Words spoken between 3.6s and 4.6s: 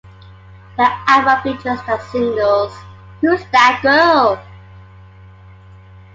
Girl?